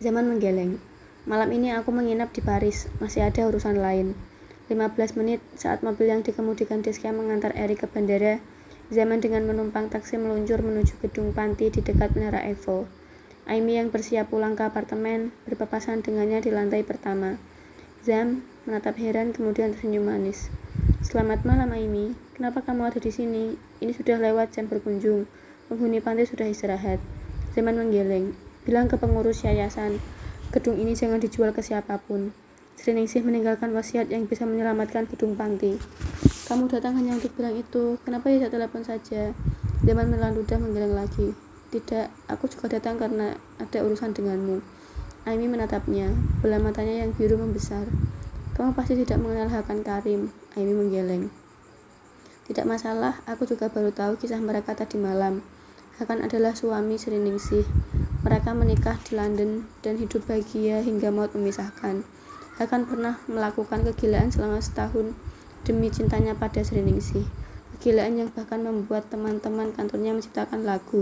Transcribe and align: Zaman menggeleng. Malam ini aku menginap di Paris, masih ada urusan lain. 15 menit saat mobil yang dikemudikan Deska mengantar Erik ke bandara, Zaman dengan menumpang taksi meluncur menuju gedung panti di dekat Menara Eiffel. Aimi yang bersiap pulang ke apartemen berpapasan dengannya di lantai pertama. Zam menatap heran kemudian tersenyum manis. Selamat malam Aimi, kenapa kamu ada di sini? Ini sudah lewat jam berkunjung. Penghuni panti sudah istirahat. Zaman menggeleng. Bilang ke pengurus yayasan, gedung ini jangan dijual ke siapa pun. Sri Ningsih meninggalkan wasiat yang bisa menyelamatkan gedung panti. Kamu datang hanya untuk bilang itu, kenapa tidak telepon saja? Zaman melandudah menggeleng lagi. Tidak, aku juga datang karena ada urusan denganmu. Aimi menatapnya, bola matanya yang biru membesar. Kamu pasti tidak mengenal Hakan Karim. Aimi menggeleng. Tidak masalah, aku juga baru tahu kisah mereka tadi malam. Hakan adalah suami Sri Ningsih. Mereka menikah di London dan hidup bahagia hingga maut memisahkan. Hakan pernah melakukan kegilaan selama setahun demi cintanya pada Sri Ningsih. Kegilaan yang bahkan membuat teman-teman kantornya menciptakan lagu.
Zaman 0.00 0.32
menggeleng. 0.32 0.80
Malam 1.28 1.52
ini 1.52 1.76
aku 1.76 1.92
menginap 1.92 2.32
di 2.32 2.40
Paris, 2.40 2.88
masih 3.04 3.20
ada 3.20 3.44
urusan 3.44 3.76
lain. 3.76 4.16
15 4.72 4.96
menit 5.20 5.44
saat 5.52 5.84
mobil 5.84 6.08
yang 6.08 6.24
dikemudikan 6.24 6.80
Deska 6.80 7.12
mengantar 7.12 7.52
Erik 7.52 7.84
ke 7.84 7.86
bandara, 7.86 8.40
Zaman 8.90 9.22
dengan 9.22 9.46
menumpang 9.46 9.86
taksi 9.86 10.18
meluncur 10.18 10.64
menuju 10.66 10.98
gedung 10.98 11.30
panti 11.30 11.70
di 11.70 11.78
dekat 11.78 12.16
Menara 12.18 12.42
Eiffel. 12.42 12.90
Aimi 13.46 13.78
yang 13.78 13.94
bersiap 13.94 14.34
pulang 14.34 14.58
ke 14.58 14.66
apartemen 14.66 15.30
berpapasan 15.46 16.02
dengannya 16.02 16.42
di 16.42 16.50
lantai 16.50 16.82
pertama. 16.82 17.38
Zam 18.02 18.42
menatap 18.66 18.98
heran 18.98 19.30
kemudian 19.30 19.76
tersenyum 19.78 20.10
manis. 20.10 20.50
Selamat 21.06 21.46
malam 21.46 21.70
Aimi, 21.70 22.18
kenapa 22.34 22.66
kamu 22.66 22.90
ada 22.90 22.98
di 22.98 23.14
sini? 23.14 23.54
Ini 23.78 23.94
sudah 23.94 24.18
lewat 24.18 24.58
jam 24.58 24.66
berkunjung. 24.66 25.30
Penghuni 25.70 26.02
panti 26.02 26.26
sudah 26.26 26.50
istirahat. 26.50 26.98
Zaman 27.54 27.78
menggeleng. 27.78 28.49
Bilang 28.70 28.86
ke 28.86 28.94
pengurus 28.94 29.42
yayasan, 29.42 29.98
gedung 30.54 30.78
ini 30.78 30.94
jangan 30.94 31.18
dijual 31.18 31.50
ke 31.50 31.58
siapa 31.58 31.98
pun. 32.06 32.30
Sri 32.78 32.94
Ningsih 32.94 33.26
meninggalkan 33.26 33.74
wasiat 33.74 34.06
yang 34.14 34.30
bisa 34.30 34.46
menyelamatkan 34.46 35.10
gedung 35.10 35.34
panti. 35.34 35.74
Kamu 36.46 36.70
datang 36.70 36.94
hanya 36.94 37.18
untuk 37.18 37.34
bilang 37.34 37.58
itu, 37.58 37.98
kenapa 38.06 38.30
tidak 38.30 38.54
telepon 38.54 38.86
saja? 38.86 39.34
Zaman 39.82 40.14
melandudah 40.14 40.54
menggeleng 40.62 40.94
lagi. 40.94 41.34
Tidak, 41.74 42.30
aku 42.30 42.46
juga 42.46 42.78
datang 42.78 42.94
karena 42.94 43.34
ada 43.58 43.78
urusan 43.82 44.14
denganmu. 44.14 44.62
Aimi 45.26 45.50
menatapnya, 45.50 46.06
bola 46.38 46.62
matanya 46.62 47.02
yang 47.02 47.10
biru 47.10 47.42
membesar. 47.42 47.90
Kamu 48.54 48.78
pasti 48.78 48.94
tidak 49.02 49.18
mengenal 49.18 49.50
Hakan 49.50 49.82
Karim. 49.82 50.30
Aimi 50.54 50.78
menggeleng. 50.78 51.26
Tidak 52.46 52.62
masalah, 52.70 53.18
aku 53.26 53.50
juga 53.50 53.66
baru 53.66 53.90
tahu 53.90 54.14
kisah 54.14 54.38
mereka 54.38 54.78
tadi 54.78 54.94
malam. 54.94 55.42
Hakan 56.00 56.24
adalah 56.24 56.56
suami 56.56 56.96
Sri 56.96 57.20
Ningsih. 57.20 57.68
Mereka 58.24 58.56
menikah 58.56 58.96
di 59.04 59.20
London 59.20 59.68
dan 59.84 60.00
hidup 60.00 60.24
bahagia 60.24 60.80
hingga 60.80 61.12
maut 61.12 61.36
memisahkan. 61.36 62.08
Hakan 62.56 62.88
pernah 62.88 63.20
melakukan 63.28 63.84
kegilaan 63.84 64.32
selama 64.32 64.64
setahun 64.64 65.12
demi 65.68 65.92
cintanya 65.92 66.32
pada 66.32 66.64
Sri 66.64 66.80
Ningsih. 66.80 67.28
Kegilaan 67.76 68.16
yang 68.16 68.32
bahkan 68.32 68.64
membuat 68.64 69.12
teman-teman 69.12 69.76
kantornya 69.76 70.16
menciptakan 70.16 70.64
lagu. 70.64 70.96